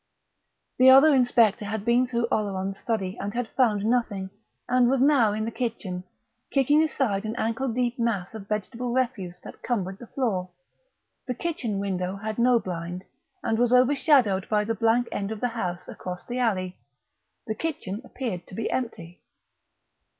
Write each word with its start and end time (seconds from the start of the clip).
The 0.79 0.89
other 0.89 1.13
inspector 1.13 1.63
had 1.65 1.85
been 1.85 2.07
through 2.07 2.25
Oleron's 2.31 2.79
study 2.79 3.17
and 3.19 3.35
had 3.35 3.49
found 3.49 3.85
nothing, 3.85 4.31
and 4.67 4.89
was 4.89 4.99
now 4.99 5.31
in 5.31 5.45
the 5.45 5.51
kitchen, 5.51 6.05
kicking 6.49 6.81
aside 6.81 7.23
an 7.23 7.35
ankle 7.35 7.71
deep 7.71 7.99
mass 7.99 8.33
of 8.33 8.47
vegetable 8.47 8.91
refuse 8.93 9.39
that 9.43 9.61
cumbered 9.61 9.99
the 9.99 10.07
floor. 10.07 10.49
The 11.27 11.35
kitchen 11.35 11.77
window 11.77 12.15
had 12.15 12.39
no 12.39 12.59
blind, 12.59 13.03
and 13.43 13.59
was 13.59 13.71
over 13.71 13.93
shadowed 13.93 14.49
by 14.49 14.63
the 14.63 14.73
blank 14.73 15.07
end 15.11 15.31
of 15.31 15.39
the 15.39 15.49
house 15.49 15.87
across 15.87 16.25
the 16.25 16.39
alley. 16.39 16.77
The 17.45 17.53
kitchen 17.53 18.01
appeared 18.03 18.47
to 18.47 18.55
be 18.55 18.71
empty. 18.71 19.21